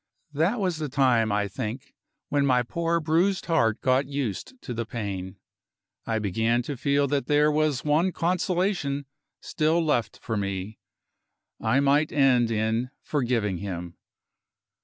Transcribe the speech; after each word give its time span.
That 0.33 0.59
was 0.59 0.77
the 0.77 0.89
time, 0.89 1.31
I 1.31 1.47
think, 1.47 1.93
when 2.29 2.43
my 2.43 2.63
poor 2.63 2.99
bruised 2.99 3.45
heart 3.45 3.79
got 3.81 4.07
used 4.07 4.59
to 4.63 4.73
the 4.73 4.83
pain; 4.83 5.35
I 6.07 6.17
began 6.17 6.63
to 6.63 6.75
feel 6.75 7.07
that 7.09 7.27
there 7.27 7.51
was 7.51 7.85
one 7.85 8.11
consolation 8.11 9.05
still 9.41 9.79
left 9.79 10.17
for 10.17 10.35
me 10.35 10.79
I 11.59 11.81
might 11.81 12.11
end 12.11 12.49
in 12.49 12.89
forgiving 13.03 13.57
him. 13.59 13.95